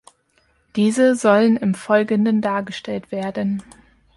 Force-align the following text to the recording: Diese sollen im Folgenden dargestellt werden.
Diese 0.77 1.13
sollen 1.15 1.57
im 1.57 1.75
Folgenden 1.75 2.41
dargestellt 2.41 3.11
werden. 3.11 3.61